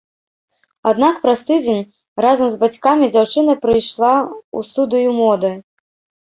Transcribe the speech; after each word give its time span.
Аднак 0.91 1.19
праз 1.25 1.43
тыдзень 1.49 1.83
разам 2.25 2.47
з 2.53 2.57
бацькамі 2.63 3.11
дзяўчына 3.17 3.53
прыйшла 3.67 4.11
ў 4.15 4.59
студыю 4.71 5.09
моды. 5.21 5.53